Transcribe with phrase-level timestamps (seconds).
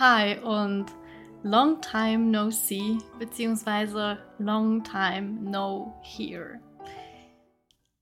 [0.00, 0.86] Hi und
[1.42, 6.58] long time no see, beziehungsweise long time no hear.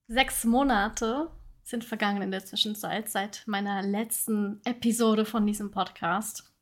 [0.07, 1.29] Sechs Monate
[1.65, 6.55] sind vergangen in der Zwischenzeit seit meiner letzten Episode von diesem Podcast.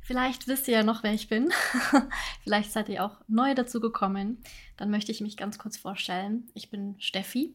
[0.00, 1.52] Vielleicht wisst ihr ja noch, wer ich bin.
[2.42, 4.42] Vielleicht seid ihr auch neu dazu gekommen.
[4.76, 6.50] Dann möchte ich mich ganz kurz vorstellen.
[6.54, 7.54] Ich bin Steffi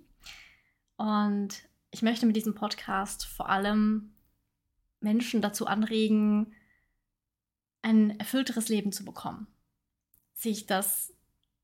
[0.96, 1.50] und
[1.92, 4.14] ich möchte mit diesem Podcast vor allem
[5.02, 6.54] Menschen dazu anregen,
[7.88, 9.48] ein erfüllteres Leben zu bekommen.
[10.34, 11.14] Sich das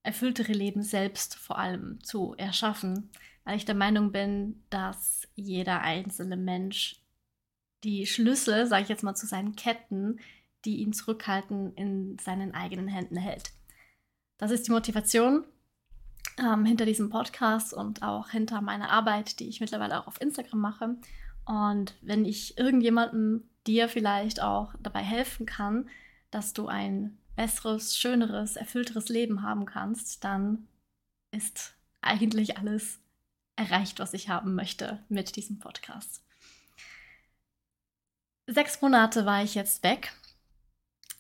[0.04, 3.10] erfülltere Leben selbst vor allem zu erschaffen,
[3.44, 7.02] weil ich der Meinung bin, dass jeder einzelne Mensch
[7.84, 10.20] die Schlüssel, sage ich jetzt mal, zu seinen Ketten,
[10.64, 13.52] die ihn zurückhalten, in seinen eigenen Händen hält.
[14.38, 15.44] Das ist die Motivation
[16.40, 20.60] ähm, hinter diesem Podcast und auch hinter meiner Arbeit, die ich mittlerweile auch auf Instagram
[20.60, 20.96] mache.
[21.46, 25.90] Und wenn ich irgendjemandem dir vielleicht auch dabei helfen kann,
[26.34, 30.68] dass du ein besseres, schöneres, erfüllteres Leben haben kannst, dann
[31.32, 33.00] ist eigentlich alles
[33.56, 36.24] erreicht, was ich haben möchte mit diesem Podcast.
[38.48, 40.14] Sechs Monate war ich jetzt weg.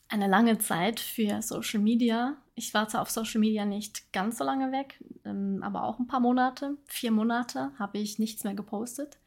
[0.09, 2.38] Eine lange Zeit für Social Media.
[2.56, 6.08] Ich war zwar auf Social Media nicht ganz so lange weg, ähm, aber auch ein
[6.08, 6.78] paar Monate.
[6.86, 9.17] Vier Monate habe ich nichts mehr gepostet.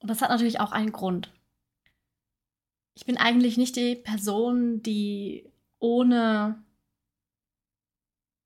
[0.00, 1.32] Und das hat natürlich auch einen Grund.
[2.94, 6.62] Ich bin eigentlich nicht die Person, die ohne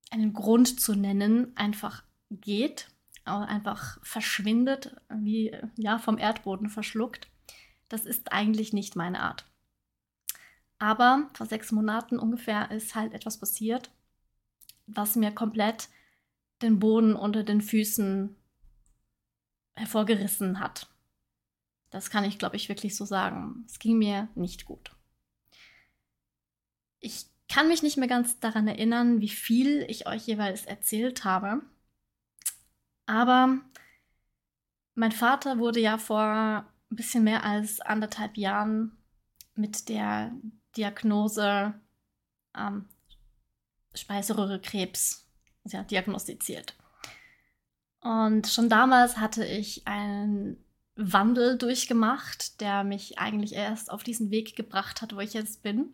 [0.09, 2.89] einen Grund zu nennen einfach geht
[3.27, 7.29] einfach verschwindet, wie ja, vom Erdboden verschluckt.
[7.89, 9.45] Das ist eigentlich nicht meine Art.
[10.79, 13.91] Aber vor sechs Monaten ungefähr ist halt etwas passiert,
[14.85, 15.89] was mir komplett
[16.61, 18.35] den Boden unter den Füßen
[19.75, 20.87] hervorgerissen hat.
[21.89, 23.63] Das kann ich, glaube ich, wirklich so sagen.
[23.65, 24.91] Es ging mir nicht gut.
[26.99, 31.61] Ich kann mich nicht mehr ganz daran erinnern, wie viel ich euch jeweils erzählt habe.
[33.05, 33.59] Aber
[34.95, 38.97] mein Vater wurde ja vor ein bisschen mehr als anderthalb Jahren
[39.55, 40.31] mit der
[40.75, 41.73] Diagnose
[42.55, 42.89] ähm,
[43.93, 45.25] Speiseröhrekrebs
[45.65, 46.75] ja, diagnostiziert.
[48.01, 50.63] Und schon damals hatte ich einen
[50.97, 55.93] Wandel durchgemacht, der mich eigentlich erst auf diesen Weg gebracht hat, wo ich jetzt bin.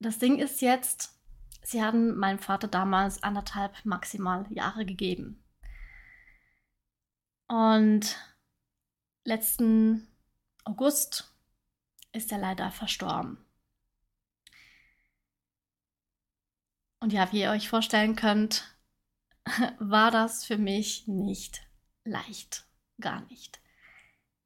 [0.00, 1.18] Das Ding ist jetzt,
[1.62, 5.44] Sie hatten meinem Vater damals anderthalb maximal Jahre gegeben.
[7.46, 8.16] Und
[9.24, 10.08] letzten
[10.64, 11.34] August
[12.12, 13.38] ist er leider verstorben.
[17.00, 18.76] Und ja, wie ihr euch vorstellen könnt,
[19.78, 21.62] war das für mich nicht
[22.04, 22.67] leicht.
[23.00, 23.60] Gar nicht.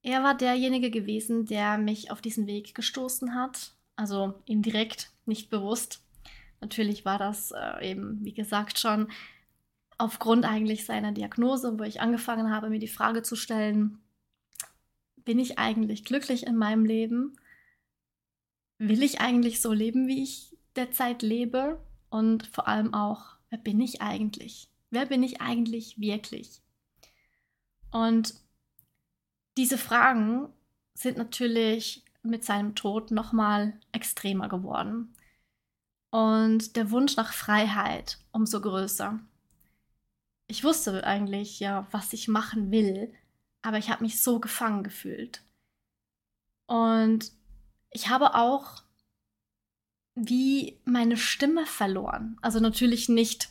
[0.03, 3.75] Er war derjenige gewesen, der mich auf diesen Weg gestoßen hat.
[3.97, 6.05] Also indirekt, nicht bewusst.
[6.61, 9.09] Natürlich war das äh, eben, wie gesagt, schon
[9.99, 13.99] aufgrund eigentlich seiner Diagnose, wo ich angefangen habe, mir die Frage zu stellen,
[15.25, 17.37] bin ich eigentlich glücklich in meinem Leben?
[18.79, 21.81] Will ich eigentlich so leben, wie ich derzeit lebe?
[22.11, 24.69] Und vor allem auch, wer bin ich eigentlich?
[24.91, 26.61] Wer bin ich eigentlich wirklich?
[27.93, 28.35] Und
[29.57, 30.49] diese Fragen
[30.95, 35.15] sind natürlich mit seinem Tod nochmal extremer geworden
[36.11, 39.19] und der Wunsch nach Freiheit umso größer.
[40.47, 43.13] Ich wusste eigentlich ja, was ich machen will,
[43.63, 45.43] aber ich habe mich so gefangen gefühlt.
[46.67, 47.33] Und
[47.91, 48.83] ich habe auch
[50.15, 52.37] wie meine Stimme verloren.
[52.43, 53.49] Also natürlich nicht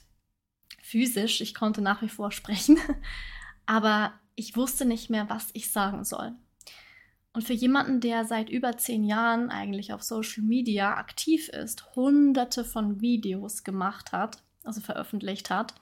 [0.81, 2.77] physisch, ich konnte nach wie vor sprechen,
[3.65, 6.33] aber ich wusste nicht mehr, was ich sagen soll.
[7.33, 12.65] Und für jemanden, der seit über zehn Jahren eigentlich auf Social Media aktiv ist, hunderte
[12.65, 15.75] von Videos gemacht hat, also veröffentlicht hat,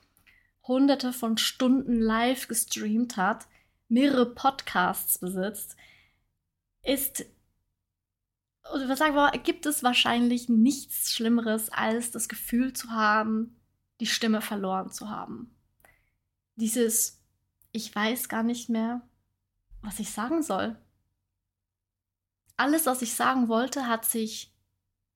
[0.64, 3.48] hunderte von Stunden live gestreamt hat,
[3.88, 5.76] mehrere Podcasts besitzt,
[6.84, 7.26] ist,
[8.72, 13.60] oder was sagen wir, gibt es wahrscheinlich nichts Schlimmeres, als das Gefühl zu haben,
[14.00, 15.56] die Stimme verloren zu haben.
[16.56, 17.19] Dieses,
[17.72, 19.02] ich weiß gar nicht mehr,
[19.82, 20.78] was ich sagen soll
[22.60, 24.54] alles, was ich sagen wollte, hat sich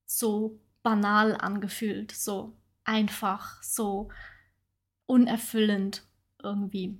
[0.05, 4.09] so banal angefühlt, so einfach, so
[5.05, 6.03] unerfüllend
[6.41, 6.97] irgendwie.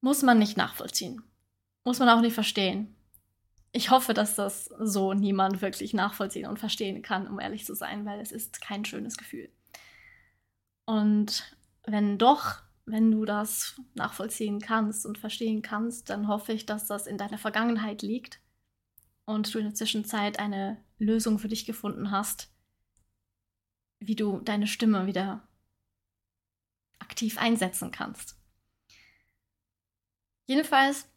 [0.00, 1.22] Muss man nicht nachvollziehen.
[1.84, 2.96] Muss man auch nicht verstehen.
[3.70, 8.04] Ich hoffe, dass das so niemand wirklich nachvollziehen und verstehen kann, um ehrlich zu sein,
[8.04, 9.48] weil es ist kein schönes Gefühl.
[10.86, 16.86] Und wenn doch, wenn du das nachvollziehen kannst und verstehen kannst, dann hoffe ich, dass
[16.86, 18.40] das in deiner Vergangenheit liegt
[19.24, 22.48] und du in der Zwischenzeit eine Lösung für dich gefunden hast,
[23.98, 25.46] wie du deine Stimme wieder
[27.00, 28.38] aktiv einsetzen kannst.
[30.46, 31.08] Jedenfalls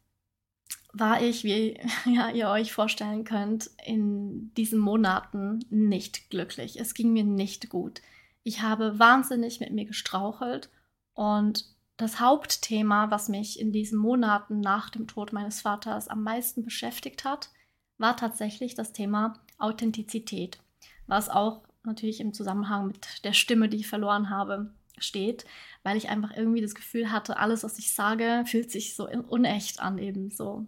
[0.92, 6.80] war ich, wie ja, ihr euch vorstellen könnt, in diesen Monaten nicht glücklich.
[6.80, 8.02] Es ging mir nicht gut.
[8.42, 10.72] Ich habe wahnsinnig mit mir gestrauchelt
[11.20, 11.66] und
[11.98, 17.26] das Hauptthema, was mich in diesen Monaten nach dem Tod meines Vaters am meisten beschäftigt
[17.26, 17.50] hat,
[17.98, 20.62] war tatsächlich das Thema Authentizität,
[21.08, 25.44] was auch natürlich im Zusammenhang mit der Stimme, die ich verloren habe, steht,
[25.84, 29.82] weil ich einfach irgendwie das Gefühl hatte, alles, was ich sage, fühlt sich so unecht
[29.82, 30.68] an, eben so,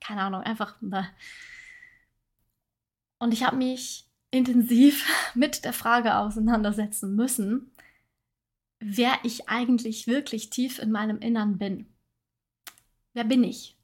[0.00, 0.76] keine Ahnung, einfach.
[0.80, 1.06] Bah.
[3.18, 7.69] Und ich habe mich intensiv mit der Frage auseinandersetzen müssen,
[8.80, 11.86] wer ich eigentlich wirklich tief in meinem Innern bin.
[13.12, 13.76] Wer bin ich?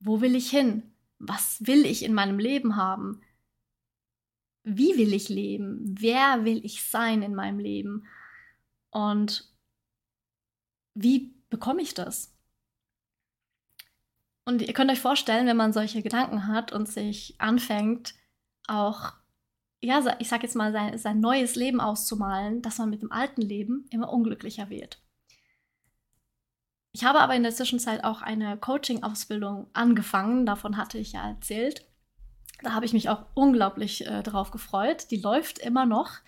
[0.00, 0.82] Wo will ich hin?
[1.18, 3.20] Was will ich in meinem Leben haben?
[4.64, 5.80] Wie will ich leben?
[5.98, 8.06] Wer will ich sein in meinem Leben?
[8.90, 9.52] Und
[10.94, 12.34] wie bekomme ich das?
[14.44, 18.14] Und ihr könnt euch vorstellen, wenn man solche Gedanken hat und sich anfängt,
[18.66, 19.12] auch,
[19.80, 23.40] ja, ich sag jetzt mal, sein, sein neues Leben auszumalen, dass man mit dem alten
[23.40, 25.00] Leben immer unglücklicher wird.
[26.92, 31.86] Ich habe aber in der Zwischenzeit auch eine Coaching-Ausbildung angefangen, davon hatte ich ja erzählt.
[32.62, 35.10] Da habe ich mich auch unglaublich äh, darauf gefreut.
[35.10, 36.18] Die läuft immer noch.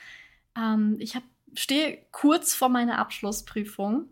[0.56, 1.18] Ähm, ich
[1.54, 4.08] stehe kurz vor meiner Abschlussprüfung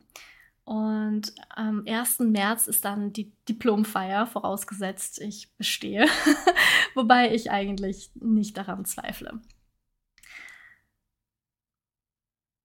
[0.71, 2.21] und am 1.
[2.21, 6.07] März ist dann die Diplomfeier, vorausgesetzt ich bestehe,
[6.95, 9.41] wobei ich eigentlich nicht daran zweifle.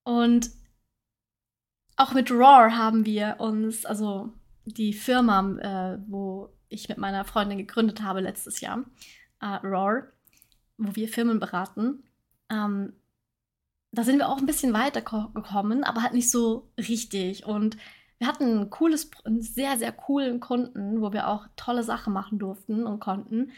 [0.03, 0.51] Und
[1.95, 4.31] auch mit Roar haben wir uns, also
[4.65, 5.39] die Firma,
[5.95, 8.85] äh, wo ich mit meiner Freundin gegründet habe letztes Jahr,
[9.41, 10.11] äh, Roar,
[10.77, 12.03] wo wir Firmen beraten,
[12.51, 12.93] ähm,
[13.97, 17.45] da sind wir auch ein bisschen weitergekommen, aber halt nicht so richtig.
[17.45, 17.77] Und
[18.17, 22.39] wir hatten ein cooles, einen sehr, sehr coolen Kunden, wo wir auch tolle Sachen machen
[22.39, 23.51] durften und konnten.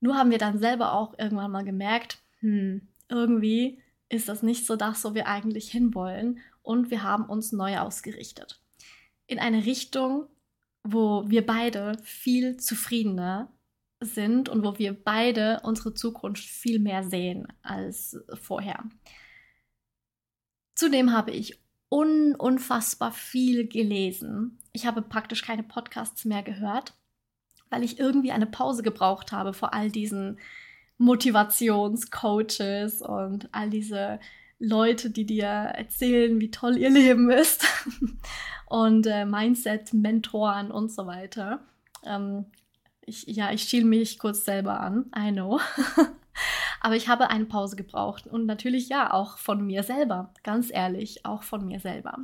[0.00, 4.76] Nur haben wir dann selber auch irgendwann mal gemerkt, hm, irgendwie ist das nicht so
[4.76, 6.38] das, wo wir eigentlich hinwollen.
[6.62, 8.60] Und wir haben uns neu ausgerichtet.
[9.26, 10.26] In eine Richtung,
[10.84, 13.50] wo wir beide viel zufriedener
[14.00, 18.84] sind und wo wir beide unsere Zukunft viel mehr sehen als vorher.
[20.76, 21.58] Zudem habe ich
[21.88, 24.58] un unfassbar viel gelesen.
[24.72, 26.94] Ich habe praktisch keine Podcasts mehr gehört,
[27.70, 30.38] weil ich irgendwie eine Pause gebraucht habe vor all diesen
[30.98, 34.20] Motivationscoaches und all diese
[34.58, 37.66] Leute, die dir erzählen, wie toll ihr Leben ist
[38.66, 41.60] und äh, Mindset-Mentoren und so weiter.
[42.04, 42.46] Ähm,
[43.02, 45.60] ich, ja, ich schiel mich kurz selber an, I know.
[46.86, 48.28] Aber ich habe eine Pause gebraucht.
[48.28, 52.18] Und natürlich ja, auch von mir selber, ganz ehrlich, auch von mir selber.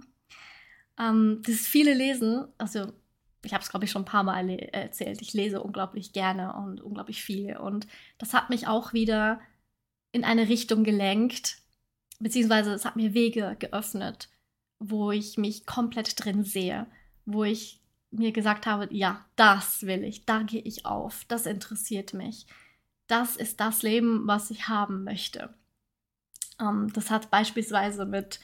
[0.97, 2.93] Ähm, das viele Lesen, also
[3.44, 6.81] ich habe es, glaube ich, schon ein paar Mal erzählt, ich lese unglaublich gerne und
[6.81, 7.56] unglaublich viel.
[7.56, 7.88] Und
[8.19, 9.41] das hat mich auch wieder
[10.12, 11.56] in eine Richtung gelenkt,
[12.20, 14.29] beziehungsweise es hat mir Wege geöffnet,
[14.79, 16.87] wo ich mich komplett drin sehe,
[17.25, 17.81] wo ich
[18.12, 22.47] mir gesagt habe, ja, das will ich, da gehe ich auf, das interessiert mich
[23.06, 25.55] das ist das Leben, was ich haben möchte.
[26.60, 28.41] Ähm, das hat beispielsweise mit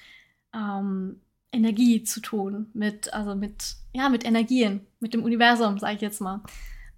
[0.55, 1.21] ähm,
[1.53, 6.21] Energie zu tun, mit, also mit, ja, mit Energien, mit dem Universum, sage ich jetzt
[6.21, 6.43] mal.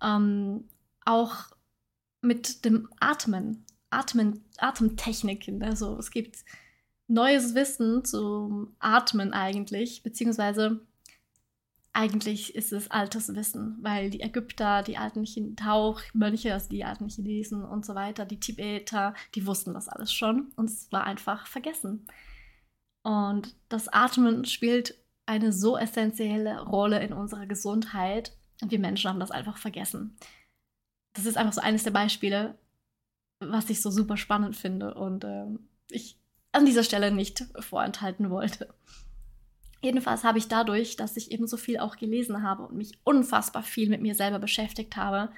[0.02, 0.68] Ähm,
[1.04, 1.50] auch
[2.22, 5.62] mit dem Atmen, Atmen, Atemtechniken.
[5.62, 6.44] Also es gibt
[7.06, 10.80] neues Wissen zum Atmen eigentlich, beziehungsweise
[11.92, 17.64] eigentlich ist es altes Wissen, weil die Ägypter, die alten Tauchmönche, also die alten Chinesen
[17.64, 22.06] und so weiter, die Tibeter, die wussten das alles schon und es war einfach vergessen.
[23.02, 24.94] Und das Atmen spielt
[25.26, 30.16] eine so essentielle Rolle in unserer Gesundheit und wir Menschen haben das einfach vergessen.
[31.14, 32.58] Das ist einfach so eines der Beispiele,
[33.40, 35.46] was ich so super spannend finde und äh,
[35.90, 36.16] ich
[36.52, 38.74] an dieser Stelle nicht vorenthalten wollte.
[39.82, 43.62] Jedenfalls habe ich dadurch, dass ich eben so viel auch gelesen habe und mich unfassbar
[43.62, 45.32] viel mit mir selber beschäftigt habe,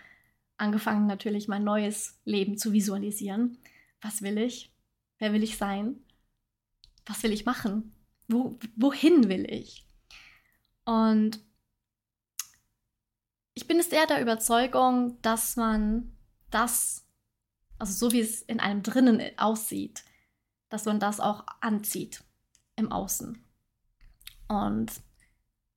[0.56, 3.58] angefangen natürlich mein neues Leben zu visualisieren.
[4.00, 4.72] Was will ich?
[5.18, 5.96] Wer will ich sein?
[7.06, 7.94] Was will ich machen?
[8.26, 9.87] Wo, wohin will ich?
[10.84, 11.40] Und
[13.54, 16.16] ich bin sehr der Überzeugung, dass man
[16.50, 17.06] das,
[17.78, 20.04] also so wie es in einem drinnen aussieht,
[20.68, 22.25] dass man das auch anzieht
[22.76, 23.44] im Außen.
[24.52, 24.92] Und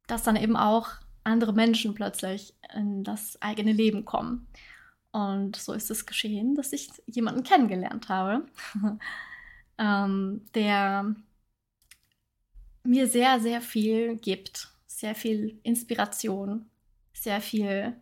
[0.08, 0.89] dass dann eben auch
[1.24, 4.48] andere Menschen plötzlich in das eigene Leben kommen.
[5.12, 8.46] Und so ist es geschehen, dass ich jemanden kennengelernt habe,
[9.77, 11.15] ähm, der
[12.84, 14.70] mir sehr, sehr viel gibt.
[14.88, 16.70] Sehr viel Inspiration,
[17.13, 17.96] sehr viel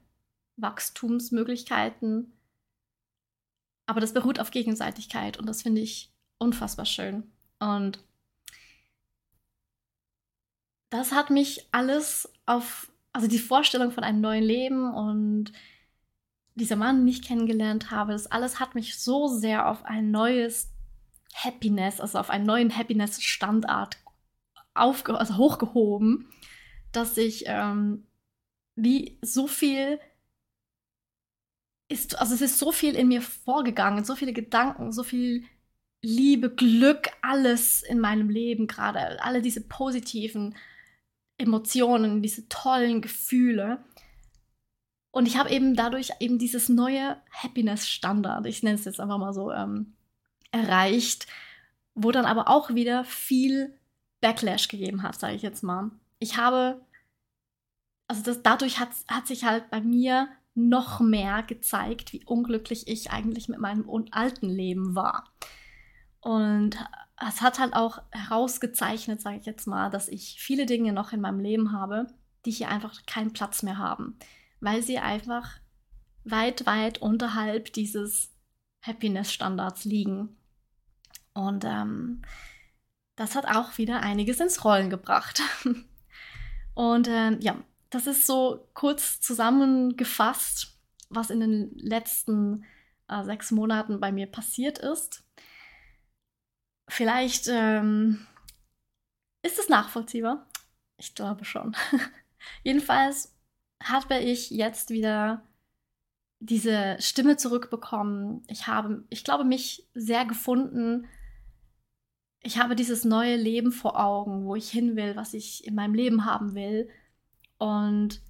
[0.58, 2.34] Wachstumsmöglichkeiten.
[3.86, 7.32] Aber das beruht auf Gegenseitigkeit und das finde ich unfassbar schön.
[7.60, 8.03] Und
[10.94, 15.52] das hat mich alles auf, also die Vorstellung von einem neuen Leben und
[16.54, 20.70] dieser Mann, den ich kennengelernt habe, das alles hat mich so sehr auf ein neues
[21.34, 23.98] Happiness, also auf einen neuen Happiness-Standard
[24.76, 26.30] also hochgehoben,
[26.92, 28.06] dass ich ähm,
[28.76, 30.00] wie so viel
[31.90, 35.44] ist, also es ist so viel in mir vorgegangen, so viele Gedanken, so viel
[36.04, 40.56] Liebe, Glück, alles in meinem Leben gerade, alle diese positiven
[41.44, 43.84] Emotionen, diese tollen Gefühle.
[45.12, 49.34] Und ich habe eben dadurch eben dieses neue Happiness-Standard, ich nenne es jetzt einfach mal
[49.34, 49.94] so, ähm,
[50.52, 51.28] erreicht,
[51.94, 53.78] wo dann aber auch wieder viel
[54.22, 55.92] Backlash gegeben hat, sage ich jetzt mal.
[56.18, 56.82] Ich habe,
[58.08, 63.12] also das, dadurch hat, hat sich halt bei mir noch mehr gezeigt, wie unglücklich ich
[63.12, 65.26] eigentlich mit meinem alten Leben war.
[66.22, 66.78] Und
[67.17, 71.22] es hat halt auch herausgezeichnet, sage ich jetzt mal, dass ich viele Dinge noch in
[71.22, 72.08] meinem Leben habe,
[72.46, 74.17] die hier einfach keinen Platz mehr haben,
[74.60, 75.60] weil sie einfach
[76.24, 78.32] weit, weit unterhalb dieses
[78.82, 80.38] Happiness-Standards liegen.
[81.34, 82.22] Und ähm,
[83.15, 85.41] das hat auch wieder einiges ins Rollen gebracht.
[86.74, 87.55] Und ähm, ja,
[87.89, 90.79] das ist so kurz zusammengefasst,
[91.10, 92.65] was in den letzten
[93.08, 95.23] äh, sechs Monaten bei mir passiert ist.
[96.90, 98.25] Vielleicht ähm,
[99.44, 100.48] ist es nachvollziehbar.
[100.98, 101.75] Ich glaube schon.
[102.63, 103.36] Jedenfalls
[103.82, 105.44] habe ich jetzt wieder
[106.40, 108.44] diese Stimme zurückbekommen.
[108.48, 111.08] Ich habe, ich glaube, mich sehr gefunden
[112.44, 115.94] ich habe dieses neue Leben vor Augen, wo ich hin will, was ich in meinem
[115.94, 116.90] Leben haben will.
[117.58, 118.22] Und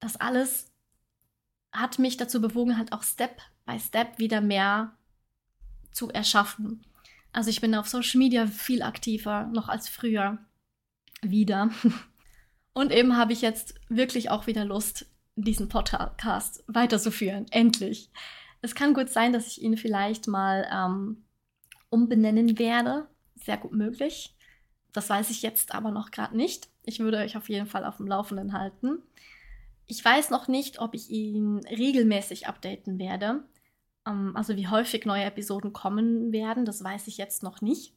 [0.00, 0.70] das alles
[1.72, 4.94] hat mich dazu bewogen, halt auch Step by Step wieder mehr
[5.92, 6.84] zu erschaffen.
[7.32, 10.38] Also ich bin auf Social Media viel aktiver, noch als früher
[11.22, 11.70] wieder.
[12.72, 15.06] Und eben habe ich jetzt wirklich auch wieder Lust,
[15.36, 17.46] diesen Podcast weiterzuführen.
[17.50, 18.10] Endlich.
[18.62, 21.24] Es kann gut sein, dass ich ihn vielleicht mal ähm,
[21.88, 23.08] umbenennen werde.
[23.36, 24.36] Sehr gut möglich.
[24.92, 26.68] Das weiß ich jetzt aber noch gerade nicht.
[26.84, 28.98] Ich würde euch auf jeden Fall auf dem Laufenden halten.
[29.86, 33.44] Ich weiß noch nicht, ob ich ihn regelmäßig updaten werde.
[34.06, 37.94] Ähm, also wie häufig neue Episoden kommen werden, das weiß ich jetzt noch nicht.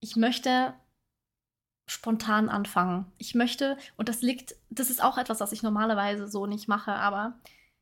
[0.00, 0.74] Ich möchte
[1.86, 3.10] spontan anfangen.
[3.18, 6.92] Ich möchte, und das liegt, das ist auch etwas, was ich normalerweise so nicht mache,
[6.92, 7.40] aber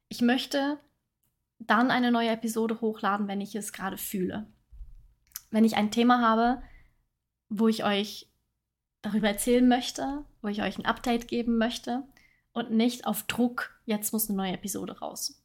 [0.09, 0.79] ich möchte
[1.59, 4.47] dann eine neue Episode hochladen, wenn ich es gerade fühle
[5.51, 6.63] wenn ich ein Thema habe,
[7.49, 8.31] wo ich euch
[9.03, 12.03] darüber erzählen möchte, wo ich euch ein Update geben möchte
[12.53, 15.43] und nicht auf Druck, jetzt muss eine neue Episode raus.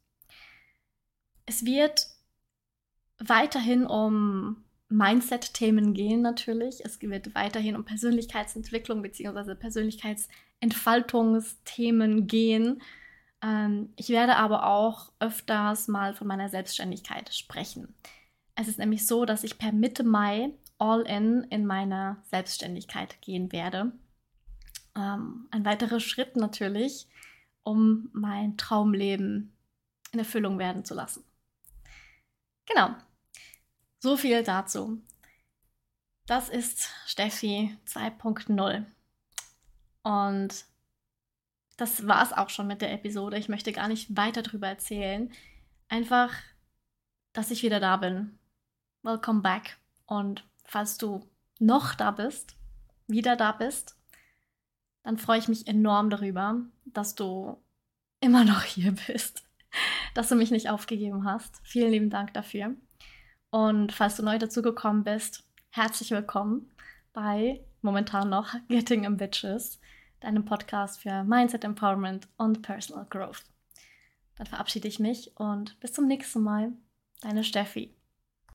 [1.46, 2.08] Es wird
[3.20, 6.84] weiterhin um Mindset-Themen gehen natürlich.
[6.86, 9.56] Es wird weiterhin um Persönlichkeitsentwicklung bzw.
[9.56, 12.82] Persönlichkeitsentfaltungsthemen gehen.
[13.42, 17.96] Ähm, ich werde aber auch öfters mal von meiner Selbstständigkeit sprechen.
[18.56, 23.52] Es ist nämlich so, dass ich per Mitte Mai all in in meine Selbstständigkeit gehen
[23.52, 23.94] werde.
[24.96, 27.08] Ähm, ein weiterer Schritt natürlich,
[27.64, 29.52] um mein Traumleben
[30.12, 31.24] in Erfüllung werden zu lassen.
[32.65, 32.96] Genau.
[34.00, 35.01] So viel dazu.
[36.25, 38.86] Das ist Steffi 2.0.
[40.03, 40.65] Und
[41.77, 43.38] das war es auch schon mit der Episode.
[43.38, 45.32] Ich möchte gar nicht weiter darüber erzählen.
[45.89, 46.34] Einfach,
[47.34, 48.38] dass ich wieder da bin,
[49.01, 49.77] welcome back.
[50.05, 51.27] Und falls du
[51.60, 52.55] noch da bist,
[53.08, 53.98] wieder da bist,
[55.03, 57.62] dann freue ich mich enorm darüber, dass du
[58.22, 59.43] immer noch hier bist,
[60.13, 61.60] dass du mich nicht aufgegeben hast.
[61.63, 62.75] Vielen lieben Dank dafür.
[63.50, 66.72] Und falls du neu dazugekommen bist, herzlich willkommen
[67.13, 69.79] bei momentan noch Getting Ambitious,
[70.20, 73.43] deinem Podcast für Mindset Empowerment und Personal Growth.
[74.36, 76.74] Dann verabschiede ich mich und bis zum nächsten Mal.
[77.22, 77.96] Deine Steffi.